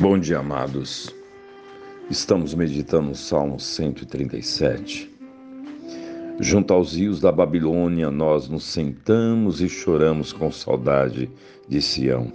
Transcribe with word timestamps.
Bom 0.00 0.16
dia, 0.16 0.38
amados. 0.38 1.12
Estamos 2.08 2.54
meditando 2.54 3.10
o 3.10 3.16
Salmo 3.16 3.58
137. 3.58 5.10
Junto 6.38 6.72
aos 6.72 6.94
rios 6.94 7.18
da 7.18 7.32
Babilônia, 7.32 8.08
nós 8.08 8.48
nos 8.48 8.62
sentamos 8.62 9.60
e 9.60 9.68
choramos 9.68 10.32
com 10.32 10.52
saudade 10.52 11.28
de 11.68 11.82
Sião. 11.82 12.32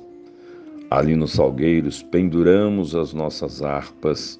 Ali 0.89 1.15
nos 1.15 1.31
salgueiros 1.31 2.03
penduramos 2.03 2.95
as 2.95 3.13
nossas 3.13 3.61
harpas. 3.61 4.37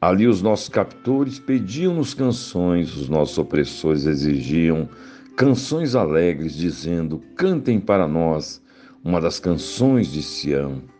Ali 0.00 0.28
os 0.28 0.40
nossos 0.40 0.68
captores 0.68 1.40
pediam-nos 1.40 2.14
canções, 2.14 2.96
os 2.96 3.08
nossos 3.08 3.36
opressores 3.36 4.06
exigiam 4.06 4.88
canções 5.36 5.96
alegres, 5.96 6.54
dizendo: 6.54 7.20
Cantem 7.34 7.80
para 7.80 8.06
nós 8.06 8.62
uma 9.02 9.20
das 9.20 9.40
canções 9.40 10.06
de 10.06 10.22
Sião. 10.22 10.93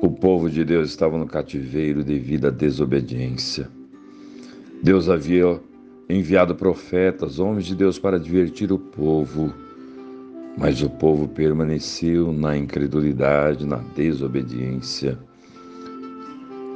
O 0.00 0.08
povo 0.08 0.48
de 0.48 0.64
Deus 0.64 0.90
estava 0.90 1.18
no 1.18 1.26
cativeiro 1.26 2.04
devido 2.04 2.46
à 2.46 2.50
desobediência. 2.50 3.68
Deus 4.80 5.08
havia 5.08 5.60
enviado 6.08 6.54
profetas, 6.54 7.40
homens 7.40 7.66
de 7.66 7.74
Deus, 7.74 7.98
para 7.98 8.18
divertir 8.18 8.72
o 8.72 8.78
povo, 8.78 9.52
mas 10.56 10.80
o 10.82 10.88
povo 10.88 11.26
permaneceu 11.26 12.32
na 12.32 12.56
incredulidade, 12.56 13.66
na 13.66 13.78
desobediência. 13.96 15.18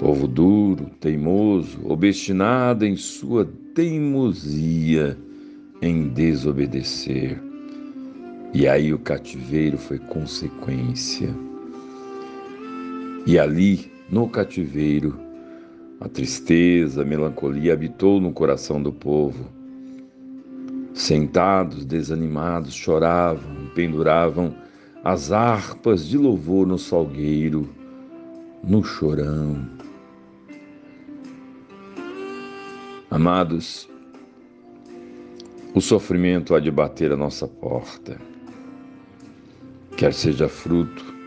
Povo 0.00 0.26
duro, 0.26 0.90
teimoso, 0.98 1.78
obstinado 1.84 2.84
em 2.84 2.96
sua 2.96 3.48
teimosia 3.72 5.16
em 5.80 6.08
desobedecer. 6.08 7.40
E 8.52 8.66
aí 8.66 8.92
o 8.92 8.98
cativeiro 8.98 9.78
foi 9.78 9.98
consequência. 10.00 11.32
E 13.24 13.38
ali, 13.38 13.90
no 14.10 14.28
cativeiro, 14.28 15.16
a 16.00 16.08
tristeza, 16.08 17.02
a 17.02 17.04
melancolia 17.04 17.72
habitou 17.72 18.20
no 18.20 18.32
coração 18.32 18.82
do 18.82 18.92
povo. 18.92 19.48
Sentados, 20.92 21.84
desanimados, 21.84 22.74
choravam, 22.74 23.70
penduravam 23.76 24.52
as 25.04 25.30
harpas 25.30 26.04
de 26.06 26.18
louvor 26.18 26.66
no 26.66 26.76
salgueiro, 26.76 27.68
no 28.64 28.82
chorão. 28.82 29.68
Amados, 33.08 33.88
o 35.74 35.80
sofrimento 35.80 36.56
há 36.56 36.60
de 36.60 36.72
bater 36.72 37.12
a 37.12 37.16
nossa 37.16 37.46
porta, 37.46 38.18
quer 39.96 40.12
seja 40.12 40.48
fruto 40.48 41.21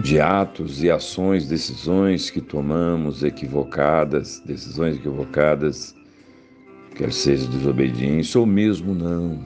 de 0.00 0.20
atos 0.20 0.82
e 0.82 0.90
ações, 0.90 1.46
decisões 1.46 2.30
que 2.30 2.40
tomamos 2.40 3.22
equivocadas, 3.22 4.40
decisões 4.44 4.96
equivocadas, 4.96 5.94
quer 6.94 7.12
seja 7.12 7.46
desobediência 7.48 8.40
ou 8.40 8.46
mesmo 8.46 8.94
não. 8.94 9.38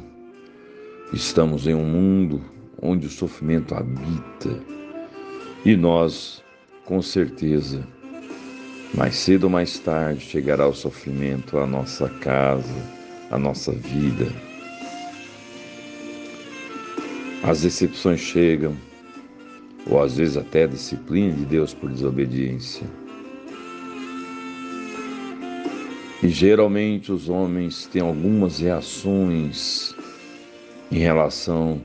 Estamos 1.12 1.66
em 1.66 1.74
um 1.74 1.84
mundo 1.84 2.40
onde 2.80 3.06
o 3.06 3.10
sofrimento 3.10 3.74
habita 3.74 4.60
e 5.64 5.76
nós, 5.76 6.42
com 6.84 7.02
certeza, 7.02 7.86
mais 8.94 9.16
cedo 9.16 9.44
ou 9.44 9.50
mais 9.50 9.78
tarde 9.78 10.20
chegará 10.20 10.66
o 10.66 10.74
sofrimento 10.74 11.58
à 11.58 11.66
nossa 11.66 12.08
casa, 12.08 12.74
à 13.30 13.38
nossa 13.38 13.72
vida. 13.72 14.26
As 17.42 17.62
decepções 17.62 18.20
chegam, 18.20 18.76
ou 19.88 20.02
às 20.02 20.16
vezes 20.16 20.36
até 20.36 20.64
a 20.64 20.66
disciplina 20.66 21.32
de 21.32 21.44
Deus 21.44 21.72
por 21.72 21.90
desobediência. 21.90 22.86
E 26.22 26.28
geralmente 26.28 27.12
os 27.12 27.28
homens 27.28 27.86
têm 27.86 28.02
algumas 28.02 28.58
reações 28.58 29.94
em 30.90 30.98
relação 30.98 31.80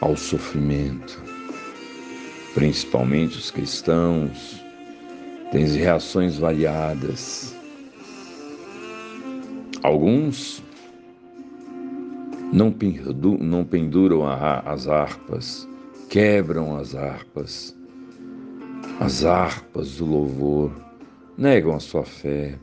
ao 0.00 0.16
sofrimento, 0.16 1.20
principalmente 2.54 3.38
os 3.38 3.50
cristãos 3.50 4.62
têm 5.50 5.64
reações 5.64 6.38
variadas. 6.38 7.56
Alguns 9.82 10.62
não 12.52 12.70
penduram 13.64 14.22
as 14.26 14.86
harpas, 14.86 15.66
quebram 16.12 16.76
as 16.76 16.94
harpas, 16.94 17.74
as 19.00 19.24
harpas 19.24 19.96
do 19.96 20.04
louvor, 20.04 20.70
negam 21.38 21.74
a 21.74 21.80
sua 21.80 22.04
fé, 22.04 22.58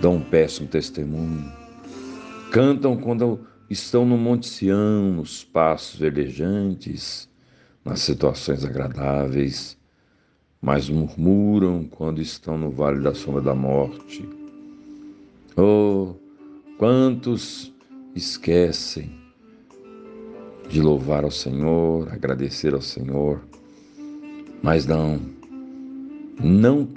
dão 0.00 0.14
um 0.14 0.20
péssimo 0.20 0.68
testemunho, 0.68 1.52
cantam 2.52 2.96
quando 2.96 3.44
estão 3.68 4.06
no 4.06 4.16
Monte 4.16 4.46
Sião, 4.46 5.14
nos 5.14 5.42
passos 5.42 5.98
verdejantes, 5.98 7.28
nas 7.84 7.98
situações 7.98 8.64
agradáveis, 8.64 9.76
mas 10.60 10.88
murmuram 10.88 11.82
quando 11.90 12.22
estão 12.22 12.56
no 12.56 12.70
vale 12.70 13.00
da 13.00 13.12
sombra 13.12 13.42
da 13.42 13.56
morte. 13.56 14.24
Oh, 15.56 16.14
quantos 16.78 17.74
esquecem 18.14 19.21
de 20.72 20.80
louvar 20.80 21.22
ao 21.22 21.30
Senhor, 21.30 22.08
agradecer 22.10 22.72
ao 22.72 22.80
Senhor, 22.80 23.42
mas 24.62 24.86
não, 24.86 25.20
não 26.42 26.88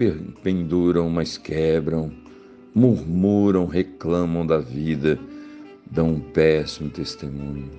penduram, 0.41 1.09
mas 1.09 1.37
quebram, 1.37 2.09
murmuram, 2.73 3.65
reclamam 3.65 4.47
da 4.47 4.59
vida, 4.59 5.19
dão 5.91 6.13
um 6.13 6.19
péssimo 6.21 6.89
testemunho. 6.89 7.69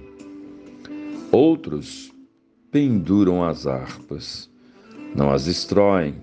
Outros 1.33 2.13
penduram 2.71 3.43
as 3.43 3.67
harpas, 3.67 4.51
não 5.15 5.33
as 5.33 5.47
destroem, 5.47 6.17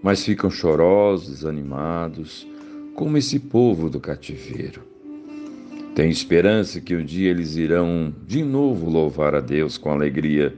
mas 0.00 0.24
ficam 0.24 0.48
chorosos, 0.48 1.28
desanimados, 1.28 2.46
como 2.94 3.18
esse 3.18 3.40
povo 3.40 3.90
do 3.90 3.98
cativeiro. 3.98 4.95
Tenho 5.96 6.10
esperança 6.10 6.78
que 6.78 6.94
um 6.94 7.02
dia 7.02 7.30
eles 7.30 7.56
irão 7.56 8.14
de 8.26 8.44
novo 8.44 8.90
louvar 8.90 9.34
a 9.34 9.40
Deus 9.40 9.78
com 9.78 9.90
alegria. 9.90 10.54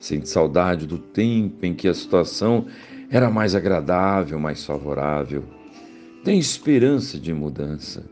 Sente 0.00 0.28
saudade 0.28 0.84
do 0.84 0.98
tempo 0.98 1.64
em 1.64 1.72
que 1.72 1.86
a 1.86 1.94
situação 1.94 2.66
era 3.08 3.30
mais 3.30 3.54
agradável, 3.54 4.36
mais 4.36 4.64
favorável. 4.64 5.44
Tem 6.24 6.40
esperança 6.40 7.20
de 7.20 7.32
mudança. 7.32 8.04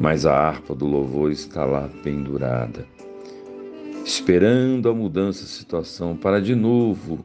Mas 0.00 0.26
a 0.26 0.34
harpa 0.34 0.74
do 0.74 0.86
louvor 0.86 1.30
está 1.30 1.64
lá 1.64 1.88
pendurada, 2.02 2.84
esperando 4.04 4.88
a 4.88 4.94
mudança 4.94 5.44
de 5.44 5.50
situação 5.50 6.16
para 6.16 6.40
de 6.40 6.56
novo 6.56 7.24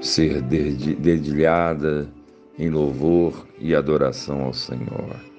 ser 0.00 0.40
dedilhada 0.40 2.08
em 2.58 2.70
louvor 2.70 3.46
e 3.58 3.74
adoração 3.74 4.44
ao 4.44 4.54
Senhor 4.54 5.35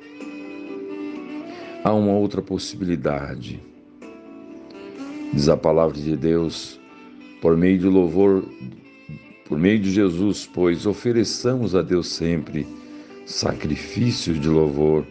há 1.88 1.94
uma 1.94 2.12
outra 2.12 2.42
possibilidade. 2.42 3.62
Diz 5.34 5.48
a 5.48 5.56
palavra 5.56 5.98
de 5.98 6.18
Deus, 6.18 6.78
por 7.42 7.56
meio 7.56 7.80
de 7.80 7.88
louvor, 7.88 8.44
por 9.46 9.58
meio 9.58 9.80
de 9.80 9.92
Jesus, 9.92 10.50
pois 10.54 10.86
ofereçamos 10.86 11.76
a 11.76 11.82
Deus 11.82 12.10
sempre 12.10 12.68
sacrifícios 13.26 14.38
de 14.38 14.50
louvor, 14.50 15.06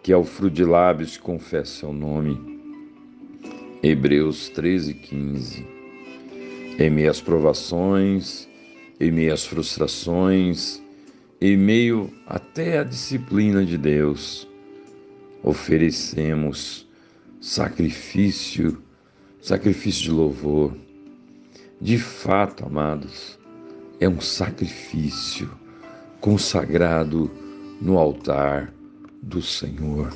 que 0.00 0.12
é 0.12 0.16
o 0.16 0.22
fruto 0.22 0.54
de 0.54 0.64
lábios 0.64 1.16
que 1.16 1.24
confessa 1.24 1.80
seu 1.80 1.92
nome. 1.92 2.38
Hebreus 3.82 4.48
13, 4.50 4.94
15. 4.94 5.66
Em 6.78 6.88
meio 6.88 7.10
às 7.10 7.20
provações, 7.20 8.48
em 9.00 9.10
meio 9.10 9.34
às 9.34 9.44
frustrações, 9.44 10.80
em 11.40 11.56
meio 11.56 12.12
até 12.28 12.78
à 12.78 12.84
disciplina 12.84 13.64
de 13.64 13.76
Deus, 13.76 14.46
oferecemos 15.46 16.88
sacrifício, 17.40 18.82
sacrifício 19.40 20.02
de 20.02 20.10
louvor. 20.10 20.76
De 21.80 21.98
fato, 21.98 22.66
amados, 22.66 23.38
é 24.00 24.08
um 24.08 24.20
sacrifício 24.20 25.48
consagrado 26.20 27.30
no 27.80 27.96
altar 27.96 28.74
do 29.22 29.40
Senhor. 29.40 30.12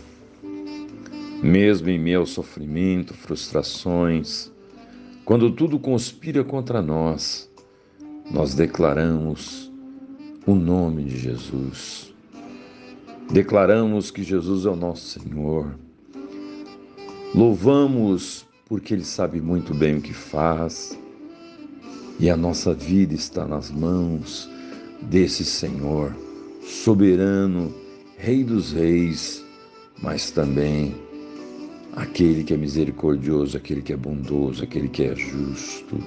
Mesmo 1.40 1.88
em 1.88 1.98
ao 2.16 2.26
sofrimento, 2.26 3.14
frustrações, 3.14 4.50
quando 5.24 5.52
tudo 5.52 5.78
conspira 5.78 6.42
contra 6.42 6.82
nós, 6.82 7.48
nós 8.28 8.52
declaramos 8.54 9.70
o 10.44 10.56
nome 10.56 11.04
de 11.04 11.18
Jesus 11.18 12.09
Declaramos 13.32 14.10
que 14.10 14.24
Jesus 14.24 14.66
é 14.66 14.70
o 14.70 14.74
nosso 14.74 15.20
Senhor. 15.20 15.78
Louvamos 17.32 18.44
porque 18.68 18.92
Ele 18.92 19.04
sabe 19.04 19.40
muito 19.40 19.72
bem 19.72 19.98
o 19.98 20.00
que 20.00 20.12
faz. 20.12 20.98
E 22.18 22.28
a 22.28 22.36
nossa 22.36 22.74
vida 22.74 23.14
está 23.14 23.46
nas 23.46 23.70
mãos 23.70 24.50
desse 25.02 25.44
Senhor, 25.44 26.14
soberano, 26.60 27.72
Rei 28.18 28.42
dos 28.42 28.72
Reis, 28.72 29.44
mas 30.02 30.32
também 30.32 30.94
aquele 31.92 32.42
que 32.42 32.52
é 32.52 32.56
misericordioso, 32.56 33.56
aquele 33.56 33.80
que 33.80 33.92
é 33.92 33.96
bondoso, 33.96 34.64
aquele 34.64 34.88
que 34.88 35.04
é 35.04 35.14
justo. 35.14 35.98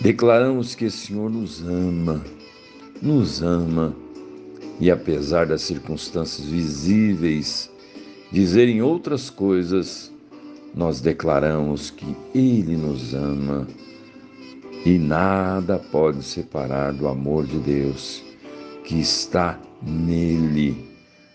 Declaramos 0.00 0.74
que 0.74 0.86
o 0.86 0.90
Senhor 0.90 1.30
nos 1.30 1.62
ama, 1.62 2.24
nos 3.02 3.42
ama, 3.42 3.94
e 4.80 4.90
apesar 4.90 5.46
das 5.46 5.60
circunstâncias 5.60 6.46
visíveis 6.48 7.70
dizerem 8.32 8.80
outras 8.80 9.28
coisas, 9.28 10.10
nós 10.74 11.00
declaramos 11.00 11.90
que 11.90 12.16
Ele 12.34 12.76
nos 12.76 13.12
ama 13.12 13.68
e 14.86 14.96
nada 14.98 15.78
pode 15.78 16.22
separar 16.22 16.94
do 16.94 17.06
amor 17.06 17.46
de 17.46 17.58
Deus 17.58 18.22
que 18.84 18.98
está 18.98 19.60
nele. 19.82 20.88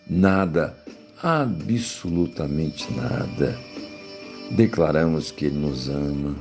Nada, 0.09 0.75
absolutamente 1.21 2.91
nada. 2.93 3.55
Declaramos 4.51 5.29
que 5.29 5.45
Ele 5.45 5.59
nos 5.59 5.87
ama. 5.87 6.35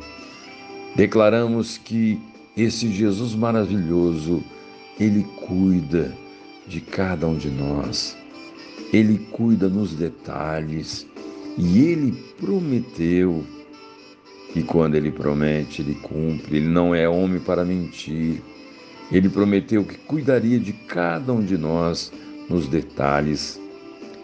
Declaramos 0.96 1.76
que 1.76 2.18
esse 2.56 2.90
Jesus 2.90 3.34
maravilhoso, 3.34 4.42
Ele 4.98 5.24
cuida 5.46 6.23
de 6.66 6.80
cada 6.80 7.26
um 7.26 7.36
de 7.36 7.50
nós. 7.50 8.16
Ele 8.92 9.18
cuida 9.30 9.68
nos 9.68 9.94
detalhes 9.94 11.06
e 11.58 11.80
Ele 11.80 12.12
prometeu 12.38 13.44
e 14.54 14.62
quando 14.62 14.94
ele 14.94 15.10
promete, 15.10 15.82
ele 15.82 15.96
cumpre. 15.96 16.58
Ele 16.58 16.68
não 16.68 16.94
é 16.94 17.08
homem 17.08 17.40
para 17.40 17.64
mentir. 17.64 18.40
Ele 19.10 19.28
prometeu 19.28 19.84
que 19.84 19.98
cuidaria 19.98 20.60
de 20.60 20.72
cada 20.72 21.32
um 21.32 21.44
de 21.44 21.58
nós 21.58 22.12
nos 22.48 22.68
detalhes, 22.68 23.60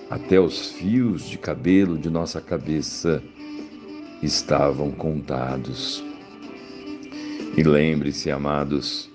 até 0.09 0.39
os 0.39 0.73
fios 0.73 1.29
de 1.29 1.39
cabelo 1.39 1.99
de 1.99 2.11
nossa 2.11 2.41
cabeça 2.41 3.23
estavam 4.23 4.91
contados. 4.91 6.05
E 7.57 7.63
lembre-se, 7.63 8.31
amados, 8.31 9.11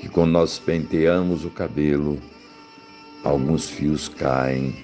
que 0.00 0.08
quando 0.08 0.32
nós 0.32 0.58
penteamos 0.58 1.44
o 1.44 1.50
cabelo, 1.50 2.18
alguns 3.24 3.68
fios 3.68 4.08
caem, 4.08 4.74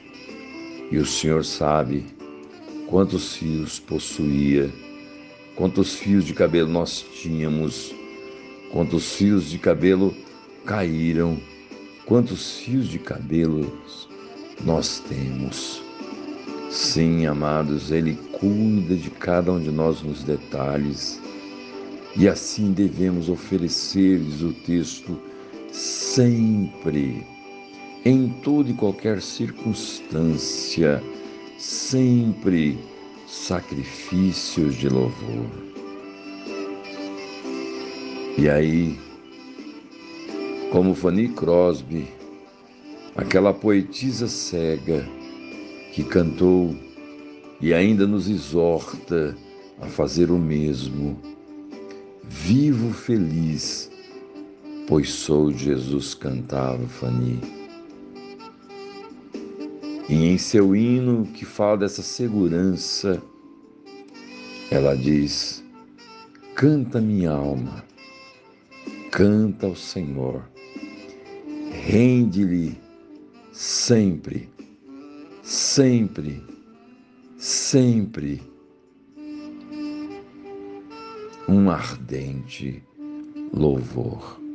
e 0.90 0.99
o 0.99 1.06
Senhor 1.06 1.44
sabe 1.44 2.05
quantos 2.88 3.37
fios 3.37 3.79
possuía 3.79 4.70
quantos 5.58 5.96
fios 5.96 6.25
de 6.25 6.32
cabelo 6.35 6.69
nós 6.69 7.05
tínhamos, 7.20 7.93
quantos 8.70 9.17
fios 9.17 9.50
de 9.50 9.58
cabelo 9.58 10.14
caíram, 10.64 11.37
quantos 12.06 12.58
fios 12.58 12.87
de 12.87 13.00
cabelo 13.00 13.76
nós 14.64 15.02
temos. 15.08 15.82
Sim, 16.70 17.26
amados, 17.26 17.91
Ele 17.91 18.17
cuida 18.31 18.94
de 18.94 19.11
cada 19.11 19.50
um 19.50 19.58
de 19.58 19.73
nós 19.73 20.00
nos 20.00 20.23
detalhes 20.23 21.20
e 22.14 22.29
assim 22.29 22.70
devemos 22.70 23.29
oferecer-lhes 23.29 24.43
o 24.43 24.52
texto 24.64 25.19
sempre, 25.73 27.26
em 28.08 28.31
toda 28.43 28.70
e 28.70 28.75
qualquer 28.75 29.20
circunstância, 29.20 31.02
sempre 31.58 32.78
sacrifícios 33.26 34.76
de 34.76 34.88
louvor. 34.88 35.50
E 38.38 38.49
aí, 38.49 38.99
como 40.72 40.94
Fanny 40.94 41.28
Crosby, 41.28 42.08
aquela 43.14 43.52
poetisa 43.52 44.26
cega 44.26 45.06
que 45.93 46.02
cantou 46.02 46.75
e 47.60 47.75
ainda 47.75 48.06
nos 48.06 48.26
exorta 48.26 49.37
a 49.82 49.87
fazer 49.87 50.31
o 50.31 50.38
mesmo. 50.38 51.19
Vivo 52.22 52.90
feliz, 52.90 53.90
pois 54.87 55.10
sou 55.10 55.52
Jesus, 55.52 56.14
cantava 56.14 56.87
Fanny. 56.87 57.57
E 60.08 60.14
em 60.14 60.38
seu 60.38 60.75
hino 60.75 61.26
que 61.26 61.44
fala 61.44 61.78
dessa 61.78 62.02
segurança, 62.02 63.22
ela 64.70 64.96
diz: 64.96 65.62
Canta 66.55 66.99
minha 66.99 67.31
alma, 67.31 67.84
canta 69.12 69.66
ao 69.66 69.76
Senhor, 69.76 70.49
rende-lhe 71.70 72.81
sempre, 73.52 74.49
sempre, 75.43 76.43
sempre 77.37 78.40
um 81.46 81.69
ardente 81.69 82.82
louvor. 83.52 84.48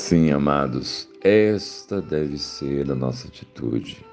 Sim, 0.00 0.30
amados, 0.32 1.08
esta 1.20 2.00
deve 2.00 2.36
ser 2.38 2.90
a 2.90 2.94
nossa 2.94 3.28
atitude. 3.28 4.04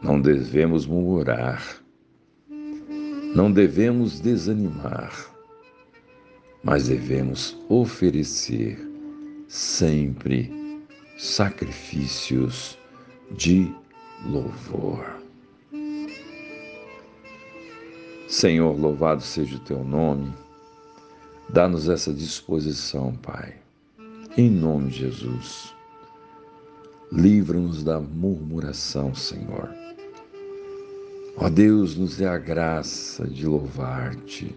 Não 0.00 0.20
devemos 0.20 0.86
murmurar, 0.86 1.82
não 3.34 3.50
devemos 3.50 4.20
desanimar, 4.20 5.10
mas 6.62 6.88
devemos 6.88 7.58
oferecer 7.68 8.78
sempre 9.48 10.52
sacrifícios 11.16 12.78
de 13.32 13.74
louvor. 14.26 15.02
Senhor, 18.28 18.78
louvado 18.78 19.22
seja 19.22 19.56
o 19.56 19.60
teu 19.60 19.82
nome. 19.82 20.43
Dá-nos 21.50 21.88
essa 21.88 22.12
disposição, 22.12 23.14
Pai 23.16 23.64
em 24.36 24.50
nome 24.50 24.90
de 24.90 24.98
Jesus. 24.98 25.72
Livra-nos 27.12 27.84
da 27.84 28.00
murmuração, 28.00 29.14
Senhor. 29.14 29.72
Ó 31.36 31.48
Deus, 31.48 31.96
nos 31.96 32.16
dê 32.16 32.26
a 32.26 32.38
graça 32.38 33.26
de 33.28 33.46
louvar-te. 33.46 34.56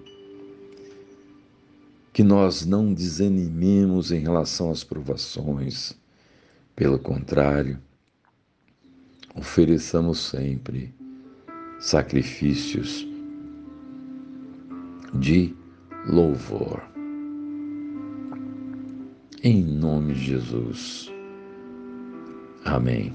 Que 2.11 2.23
nós 2.23 2.65
não 2.65 2.91
desanimemos 2.91 4.11
em 4.11 4.19
relação 4.19 4.71
às 4.71 4.83
provações. 4.83 5.93
Pelo 6.75 6.97
contrário, 6.97 7.79
ofereçamos 9.35 10.19
sempre 10.19 10.93
sacrifícios 11.79 13.07
de 15.13 15.55
louvor 16.07 16.81
em 19.43 19.63
nome 19.63 20.13
de 20.13 20.25
Jesus. 20.25 21.11
Amém. 22.65 23.13